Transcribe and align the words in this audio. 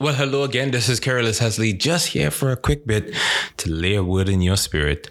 Well, 0.00 0.14
hello 0.14 0.44
again. 0.44 0.70
This 0.70 0.88
is 0.88 0.98
Carolus 0.98 1.40
Hesley, 1.40 1.78
just 1.78 2.06
here 2.06 2.30
for 2.30 2.50
a 2.50 2.56
quick 2.56 2.86
bit 2.86 3.14
to 3.58 3.70
lay 3.70 3.96
a 3.96 4.02
word 4.02 4.30
in 4.30 4.40
your 4.40 4.56
spirit 4.56 5.10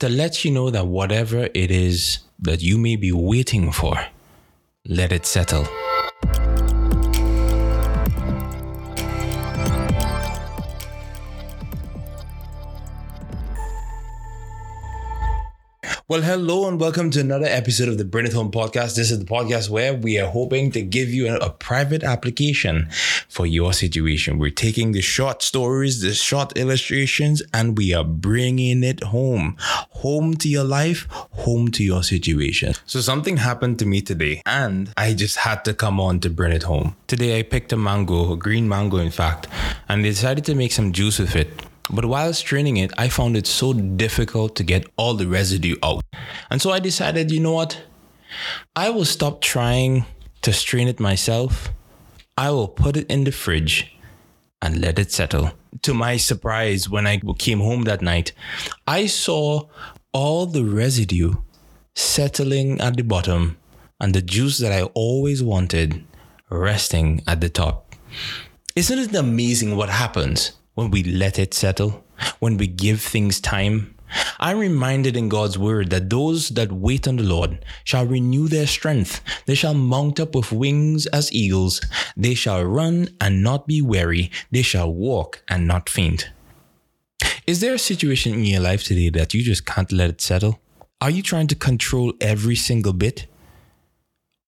to 0.00 0.08
let 0.08 0.44
you 0.44 0.50
know 0.50 0.68
that 0.68 0.88
whatever 0.88 1.48
it 1.54 1.70
is 1.70 2.18
that 2.40 2.60
you 2.60 2.76
may 2.76 2.96
be 2.96 3.12
waiting 3.12 3.70
for, 3.70 3.94
let 4.84 5.12
it 5.12 5.26
settle. 5.26 5.68
Well, 16.08 16.22
hello 16.22 16.68
and 16.68 16.78
welcome 16.78 17.10
to 17.10 17.20
another 17.20 17.46
episode 17.46 17.88
of 17.88 17.98
the 17.98 18.04
Bring 18.04 18.26
It 18.26 18.32
Home 18.32 18.52
podcast. 18.52 18.94
This 18.94 19.10
is 19.10 19.18
the 19.18 19.24
podcast 19.24 19.70
where 19.70 19.92
we 19.92 20.20
are 20.20 20.30
hoping 20.30 20.70
to 20.70 20.80
give 20.80 21.08
you 21.08 21.26
a, 21.26 21.34
a, 21.38 21.50
private 21.50 22.04
application 22.04 22.86
for 23.28 23.44
your 23.44 23.72
situation. 23.72 24.38
We're 24.38 24.52
taking 24.52 24.92
the 24.92 25.00
short 25.00 25.42
stories, 25.42 26.02
the 26.02 26.14
short 26.14 26.56
illustrations, 26.56 27.42
and 27.52 27.76
we 27.76 27.92
are 27.92 28.04
bringing 28.04 28.84
it 28.84 29.02
home. 29.02 29.56
Home 29.58 30.34
to 30.34 30.48
your 30.48 30.62
life, 30.62 31.08
home 31.10 31.72
to 31.72 31.82
your 31.82 32.04
situation. 32.04 32.74
So, 32.86 33.00
something 33.00 33.38
happened 33.38 33.80
to 33.80 33.84
me 33.84 34.00
today, 34.00 34.42
and 34.46 34.92
I 34.96 35.12
just 35.12 35.38
had 35.38 35.64
to 35.64 35.74
come 35.74 35.98
on 35.98 36.20
to 36.20 36.30
bring 36.30 36.52
it 36.52 36.62
home. 36.62 36.94
Today, 37.08 37.36
I 37.36 37.42
picked 37.42 37.72
a 37.72 37.76
mango, 37.76 38.32
a 38.32 38.36
green 38.36 38.68
mango, 38.68 38.98
in 38.98 39.10
fact, 39.10 39.48
and 39.88 40.04
decided 40.04 40.44
to 40.44 40.54
make 40.54 40.70
some 40.70 40.92
juice 40.92 41.18
with 41.18 41.34
it. 41.34 41.50
But 41.90 42.04
while 42.06 42.32
straining 42.32 42.76
it, 42.76 42.92
I 42.98 43.08
found 43.08 43.36
it 43.36 43.46
so 43.46 43.72
difficult 43.72 44.56
to 44.56 44.64
get 44.64 44.86
all 44.96 45.14
the 45.14 45.28
residue 45.28 45.76
out. 45.82 46.02
And 46.50 46.60
so 46.60 46.70
I 46.72 46.80
decided, 46.80 47.30
you 47.30 47.40
know 47.40 47.52
what? 47.52 47.80
I 48.74 48.90
will 48.90 49.04
stop 49.04 49.40
trying 49.40 50.04
to 50.42 50.52
strain 50.52 50.88
it 50.88 51.00
myself. 51.00 51.70
I 52.36 52.50
will 52.50 52.68
put 52.68 52.96
it 52.96 53.06
in 53.08 53.24
the 53.24 53.32
fridge 53.32 53.96
and 54.60 54.80
let 54.80 54.98
it 54.98 55.12
settle. 55.12 55.52
To 55.82 55.94
my 55.94 56.16
surprise, 56.16 56.88
when 56.88 57.06
I 57.06 57.20
came 57.38 57.60
home 57.60 57.82
that 57.82 58.02
night, 58.02 58.32
I 58.86 59.06
saw 59.06 59.68
all 60.12 60.46
the 60.46 60.64
residue 60.64 61.34
settling 61.94 62.80
at 62.80 62.96
the 62.96 63.02
bottom 63.02 63.58
and 64.00 64.14
the 64.14 64.22
juice 64.22 64.58
that 64.58 64.72
I 64.72 64.82
always 64.94 65.42
wanted 65.42 66.04
resting 66.50 67.22
at 67.26 67.40
the 67.40 67.48
top. 67.48 67.94
Isn't 68.74 68.98
it 68.98 69.14
amazing 69.14 69.76
what 69.76 69.88
happens 69.88 70.52
when 70.76 70.90
we 70.90 71.02
let 71.02 71.38
it 71.38 71.54
settle, 71.54 72.04
when 72.38 72.56
we 72.56 72.68
give 72.68 73.00
things 73.00 73.40
time. 73.40 73.94
I'm 74.38 74.58
reminded 74.58 75.16
in 75.16 75.28
God's 75.28 75.58
word 75.58 75.90
that 75.90 76.10
those 76.10 76.50
that 76.50 76.70
wait 76.70 77.08
on 77.08 77.16
the 77.16 77.24
Lord 77.24 77.64
shall 77.82 78.06
renew 78.06 78.46
their 78.46 78.66
strength. 78.66 79.20
They 79.46 79.56
shall 79.56 79.74
mount 79.74 80.20
up 80.20 80.34
with 80.34 80.52
wings 80.52 81.06
as 81.06 81.32
eagles. 81.32 81.80
They 82.16 82.34
shall 82.34 82.62
run 82.62 83.08
and 83.20 83.42
not 83.42 83.66
be 83.66 83.82
weary. 83.82 84.30
They 84.52 84.62
shall 84.62 84.92
walk 84.92 85.42
and 85.48 85.66
not 85.66 85.88
faint. 85.88 86.30
Is 87.46 87.60
there 87.60 87.74
a 87.74 87.78
situation 87.78 88.34
in 88.34 88.44
your 88.44 88.60
life 88.60 88.84
today 88.84 89.08
that 89.10 89.34
you 89.34 89.42
just 89.42 89.66
can't 89.66 89.90
let 89.90 90.10
it 90.10 90.20
settle? 90.20 90.60
Are 91.00 91.10
you 91.10 91.22
trying 91.22 91.46
to 91.48 91.54
control 91.54 92.12
every 92.20 92.56
single 92.56 92.92
bit? 92.92 93.26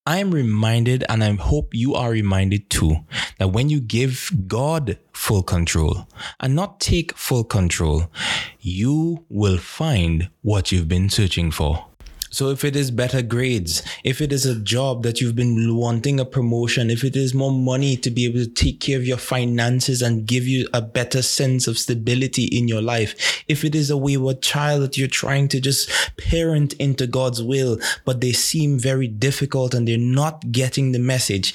I 0.08 0.20
am 0.20 0.30
reminded, 0.30 1.04
and 1.10 1.22
I 1.22 1.34
hope 1.34 1.74
you 1.74 1.94
are 1.94 2.10
reminded 2.10 2.70
too, 2.70 3.04
that 3.38 3.52
when 3.52 3.68
you 3.68 3.78
give 3.78 4.30
God 4.46 4.96
full 5.12 5.42
control 5.42 6.08
and 6.40 6.54
not 6.54 6.80
take 6.80 7.14
full 7.14 7.44
control, 7.44 8.10
you 8.58 9.26
will 9.28 9.58
find 9.58 10.30
what 10.40 10.72
you've 10.72 10.88
been 10.88 11.10
searching 11.10 11.50
for. 11.50 11.84
So 12.30 12.50
if 12.50 12.64
it 12.64 12.76
is 12.76 12.90
better 12.90 13.22
grades, 13.22 13.82
if 14.04 14.20
it 14.20 14.32
is 14.32 14.44
a 14.46 14.58
job 14.60 15.02
that 15.02 15.20
you've 15.20 15.36
been 15.36 15.76
wanting 15.76 16.20
a 16.20 16.24
promotion, 16.24 16.90
if 16.90 17.04
it 17.04 17.16
is 17.16 17.34
more 17.34 17.52
money 17.52 17.96
to 17.96 18.10
be 18.10 18.24
able 18.24 18.40
to 18.40 18.46
take 18.48 18.80
care 18.80 18.98
of 18.98 19.06
your 19.06 19.18
finances 19.18 20.02
and 20.02 20.26
give 20.26 20.46
you 20.46 20.68
a 20.72 20.82
better 20.82 21.22
sense 21.22 21.66
of 21.66 21.78
stability 21.78 22.44
in 22.44 22.68
your 22.68 22.82
life, 22.82 23.42
if 23.48 23.64
it 23.64 23.74
is 23.74 23.90
a 23.90 23.96
wayward 23.96 24.42
child 24.42 24.82
that 24.82 24.98
you're 24.98 25.08
trying 25.08 25.48
to 25.48 25.60
just 25.60 25.90
parent 26.16 26.74
into 26.74 27.06
God's 27.06 27.42
will, 27.42 27.78
but 28.04 28.20
they 28.20 28.32
seem 28.32 28.78
very 28.78 29.08
difficult 29.08 29.74
and 29.74 29.88
they're 29.88 29.98
not 29.98 30.52
getting 30.52 30.92
the 30.92 30.98
message, 30.98 31.54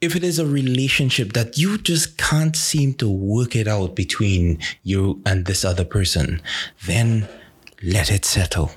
if 0.00 0.14
it 0.14 0.22
is 0.22 0.38
a 0.38 0.46
relationship 0.46 1.32
that 1.32 1.56
you 1.56 1.78
just 1.78 2.18
can't 2.18 2.54
seem 2.54 2.92
to 2.94 3.08
work 3.08 3.56
it 3.56 3.66
out 3.66 3.96
between 3.96 4.58
you 4.82 5.20
and 5.24 5.46
this 5.46 5.64
other 5.64 5.84
person, 5.84 6.42
then 6.86 7.26
let 7.82 8.10
it 8.10 8.24
settle. 8.24 8.70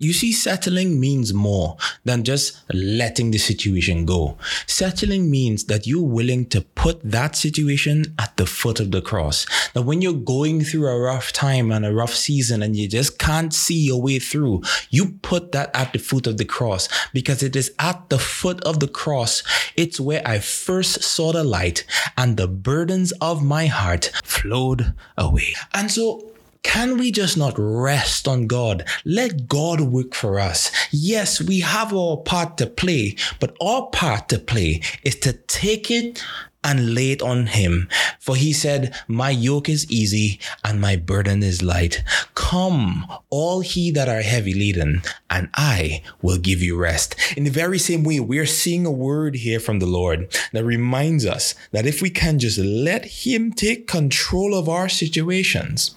You 0.00 0.12
see, 0.12 0.30
settling 0.30 1.00
means 1.00 1.34
more 1.34 1.76
than 2.04 2.22
just 2.22 2.62
letting 2.72 3.32
the 3.32 3.38
situation 3.38 4.06
go. 4.06 4.38
Settling 4.68 5.28
means 5.28 5.64
that 5.64 5.88
you're 5.88 6.06
willing 6.06 6.46
to 6.50 6.60
put 6.60 7.02
that 7.02 7.34
situation 7.34 8.14
at 8.16 8.36
the 8.36 8.46
foot 8.46 8.78
of 8.78 8.92
the 8.92 9.02
cross. 9.02 9.44
That 9.74 9.82
when 9.82 10.00
you're 10.00 10.12
going 10.12 10.62
through 10.62 10.86
a 10.86 11.00
rough 11.00 11.32
time 11.32 11.72
and 11.72 11.84
a 11.84 11.92
rough 11.92 12.14
season 12.14 12.62
and 12.62 12.76
you 12.76 12.86
just 12.86 13.18
can't 13.18 13.52
see 13.52 13.86
your 13.86 14.00
way 14.00 14.20
through, 14.20 14.62
you 14.88 15.18
put 15.22 15.50
that 15.50 15.74
at 15.74 15.92
the 15.92 15.98
foot 15.98 16.28
of 16.28 16.38
the 16.38 16.44
cross 16.44 16.88
because 17.12 17.42
it 17.42 17.56
is 17.56 17.72
at 17.80 18.08
the 18.08 18.20
foot 18.20 18.62
of 18.62 18.78
the 18.78 18.86
cross. 18.86 19.42
It's 19.74 19.98
where 19.98 20.22
I 20.24 20.38
first 20.38 21.02
saw 21.02 21.32
the 21.32 21.42
light 21.42 21.84
and 22.16 22.36
the 22.36 22.46
burdens 22.46 23.10
of 23.20 23.42
my 23.42 23.66
heart 23.66 24.12
flowed 24.22 24.94
away. 25.16 25.54
And 25.74 25.90
so 25.90 26.37
can 26.62 26.98
we 26.98 27.10
just 27.10 27.36
not 27.36 27.54
rest 27.56 28.28
on 28.28 28.46
God? 28.46 28.86
Let 29.04 29.48
God 29.48 29.80
work 29.80 30.14
for 30.14 30.38
us. 30.38 30.70
Yes, 30.90 31.40
we 31.40 31.60
have 31.60 31.94
our 31.94 32.16
part 32.16 32.58
to 32.58 32.66
play, 32.66 33.16
but 33.40 33.56
our 33.60 33.88
part 33.90 34.28
to 34.30 34.38
play 34.38 34.82
is 35.02 35.16
to 35.20 35.32
take 35.32 35.90
it 35.90 36.22
and 36.64 36.94
lay 36.94 37.12
it 37.12 37.22
on 37.22 37.46
him. 37.46 37.88
For 38.18 38.36
he 38.36 38.52
said, 38.52 38.94
My 39.06 39.30
yoke 39.30 39.68
is 39.68 39.90
easy 39.90 40.40
and 40.64 40.80
my 40.80 40.96
burden 40.96 41.42
is 41.42 41.62
light. 41.62 42.02
Come, 42.48 43.04
all 43.28 43.60
he 43.60 43.90
that 43.90 44.08
are 44.08 44.22
heavy 44.22 44.54
laden, 44.54 45.02
and 45.28 45.50
I 45.52 46.02
will 46.22 46.38
give 46.38 46.62
you 46.62 46.78
rest. 46.78 47.14
In 47.36 47.44
the 47.44 47.50
very 47.50 47.78
same 47.78 48.04
way, 48.04 48.20
we're 48.20 48.46
seeing 48.46 48.86
a 48.86 48.90
word 48.90 49.34
here 49.34 49.60
from 49.60 49.80
the 49.80 49.86
Lord 49.86 50.34
that 50.54 50.64
reminds 50.64 51.26
us 51.26 51.54
that 51.72 51.84
if 51.84 52.00
we 52.00 52.08
can 52.08 52.38
just 52.38 52.56
let 52.56 53.04
him 53.26 53.52
take 53.52 53.86
control 53.86 54.54
of 54.54 54.66
our 54.66 54.88
situations, 54.88 55.94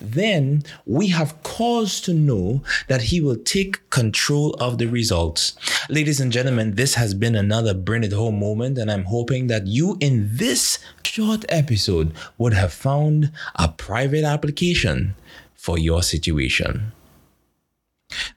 then 0.00 0.62
we 0.86 1.08
have 1.08 1.42
cause 1.42 2.00
to 2.00 2.14
know 2.14 2.62
that 2.88 3.02
he 3.02 3.20
will 3.20 3.36
take 3.36 3.90
control 3.90 4.54
of 4.54 4.78
the 4.78 4.86
results. 4.86 5.54
Ladies 5.90 6.18
and 6.18 6.32
gentlemen, 6.32 6.76
this 6.76 6.94
has 6.94 7.12
been 7.12 7.36
another 7.36 7.74
Bring 7.74 8.04
It 8.04 8.14
Home 8.14 8.40
moment, 8.40 8.78
and 8.78 8.90
I'm 8.90 9.04
hoping 9.04 9.48
that 9.48 9.66
you 9.66 9.98
in 10.00 10.30
this 10.32 10.78
short 11.04 11.44
episode 11.50 12.14
would 12.38 12.54
have 12.54 12.72
found 12.72 13.32
a 13.56 13.68
private 13.68 14.24
application 14.24 15.14
for 15.60 15.78
your 15.78 16.02
situation. 16.02 16.92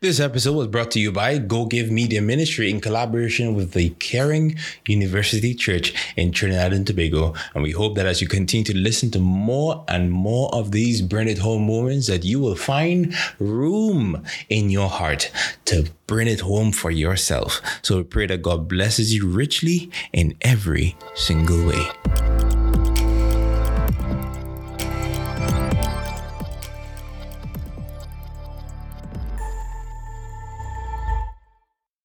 This 0.02 0.20
episode 0.20 0.54
was 0.54 0.68
brought 0.68 0.92
to 0.92 1.00
you 1.00 1.12
by 1.12 1.38
Go 1.38 1.66
Give 1.66 1.90
Media 1.90 2.22
Ministry 2.22 2.70
in 2.70 2.82
collaboration 2.82 3.56
with 3.56 3.72
the 3.72 3.92
Caring 3.92 4.58
University 4.86 5.56
Church 5.56 5.94
in 6.18 6.34
Trinidad 6.34 6.74
and 6.74 6.86
Tobago. 6.86 7.34
And 7.56 7.64
we 7.64 7.72
hope 7.72 7.96
that 7.96 8.06
as 8.06 8.22
you 8.22 8.28
continue 8.28 8.66
to 8.66 8.78
listen 8.78 9.10
to 9.12 9.20
more 9.20 9.84
and 9.88 10.12
more 10.12 10.54
of 10.54 10.72
these 10.72 11.02
Bring 11.02 11.30
It 11.30 11.40
Home 11.40 11.66
moments, 11.66 12.08
that 12.08 12.26
you 12.26 12.40
will 12.40 12.56
find 12.56 13.16
room 13.40 14.24
in 14.50 14.70
your 14.70 14.90
heart 14.90 15.32
to 15.66 15.90
bring 16.06 16.28
it 16.28 16.42
home 16.42 16.72
for 16.74 16.92
yourself. 16.92 17.62
So 17.82 17.98
we 17.98 18.04
pray 18.04 18.28
that 18.28 18.44
God 18.44 18.68
blesses 18.68 19.14
you 19.14 19.28
richly 19.28 19.90
in 20.12 20.36
every 20.42 20.96
single 21.16 21.66
way. 21.66 21.88